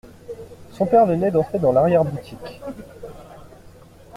Son 0.71 0.87
père 0.87 1.05
venait 1.05 1.29
d’entrer 1.29 1.59
dans 1.59 1.71
l’arrière-boutique. 1.71 2.59